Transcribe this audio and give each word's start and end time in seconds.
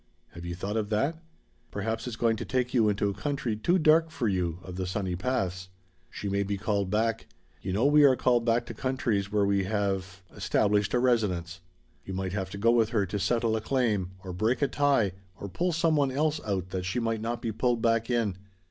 Have 0.29 0.45
you 0.45 0.55
thought 0.55 0.77
of 0.77 0.89
that? 0.89 1.21
Perhaps 1.69 2.07
it's 2.07 2.15
going 2.15 2.35
to 2.37 2.43
take 2.43 2.73
you 2.73 2.89
into 2.89 3.07
a 3.07 3.13
country 3.13 3.55
too 3.55 3.77
dark 3.77 4.09
for 4.09 4.27
you 4.27 4.57
of 4.63 4.75
the 4.75 4.87
sunny 4.87 5.15
paths. 5.15 5.69
She 6.09 6.27
may 6.27 6.41
be 6.41 6.57
called 6.57 6.89
back. 6.89 7.27
You 7.61 7.71
know 7.73 7.85
we 7.85 8.03
are 8.03 8.15
called 8.15 8.43
back 8.43 8.65
to 8.65 8.73
countries 8.73 9.31
where 9.31 9.45
we 9.45 9.65
have 9.65 10.23
established 10.35 10.95
a 10.95 10.99
residence. 10.99 11.59
You 12.03 12.15
might 12.15 12.33
have 12.33 12.49
to 12.49 12.57
go 12.57 12.71
with 12.71 12.89
her 12.89 13.05
to 13.05 13.19
settle 13.19 13.55
a 13.55 13.61
claim, 13.61 14.13
or 14.23 14.33
break 14.33 14.63
a 14.63 14.67
tie, 14.67 15.11
or 15.39 15.47
pull 15.47 15.71
some 15.71 15.97
one 15.97 16.09
else 16.11 16.41
out 16.43 16.71
that 16.71 16.83
she 16.85 16.99
might 16.99 17.21
not 17.21 17.39
be 17.39 17.51
pulled 17.51 17.83
back 17.83 18.09
in. 18.09 18.37